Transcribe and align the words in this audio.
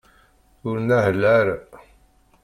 Ur 0.67 0.77
neɛɛel 0.87 1.21
ara. 1.39 1.55